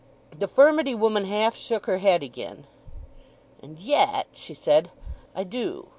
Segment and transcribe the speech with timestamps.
[0.35, 2.65] The furmity woman half shook her head again.
[3.61, 4.89] "And yet," she said,
[5.35, 5.89] "I do.